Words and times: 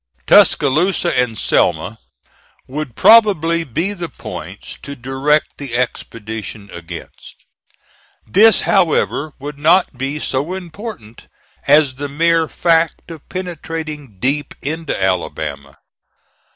Tuscaloosa 0.25 1.15
and 1.15 1.37
Selma 1.37 1.99
would 2.65 2.95
probably 2.95 3.63
be 3.63 3.93
the 3.93 4.09
points 4.09 4.79
to 4.81 4.95
direct 4.95 5.59
the 5.59 5.75
expedition 5.77 6.71
against. 6.73 7.35
This, 8.25 8.61
however, 8.61 9.33
would 9.37 9.59
not 9.59 9.99
be 9.99 10.17
so 10.17 10.55
important 10.55 11.27
as 11.67 11.97
the 11.97 12.09
mere 12.09 12.47
fact 12.47 13.11
of 13.11 13.29
penetrating 13.29 14.17
deep 14.19 14.55
into 14.63 14.99
Alabama. 14.99 15.77